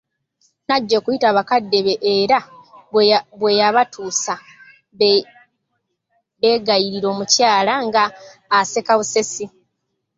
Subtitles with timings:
[0.67, 2.39] Najja okuyita bakadde be era
[3.39, 4.33] bwe yabatuusa
[4.97, 8.03] beegayirira omukyala nga
[8.57, 9.45] aseka busesi.